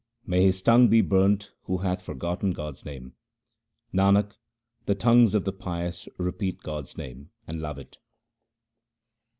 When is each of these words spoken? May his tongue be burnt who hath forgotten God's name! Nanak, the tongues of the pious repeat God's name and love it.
May 0.25 0.45
his 0.45 0.63
tongue 0.63 0.87
be 0.87 1.01
burnt 1.01 1.51
who 1.65 1.77
hath 1.77 2.01
forgotten 2.01 2.53
God's 2.53 2.83
name! 2.85 3.13
Nanak, 3.93 4.33
the 4.87 4.95
tongues 4.95 5.35
of 5.35 5.45
the 5.45 5.53
pious 5.53 6.07
repeat 6.17 6.61
God's 6.63 6.97
name 6.97 7.29
and 7.45 7.61
love 7.61 7.77
it. 7.77 7.99